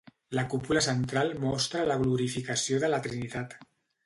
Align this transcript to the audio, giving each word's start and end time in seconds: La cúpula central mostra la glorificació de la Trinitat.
La 0.35 0.43
cúpula 0.53 0.81
central 0.85 1.29
mostra 1.43 1.83
la 1.91 1.99
glorificació 2.01 2.81
de 2.87 2.91
la 2.95 3.03
Trinitat. 3.09 3.57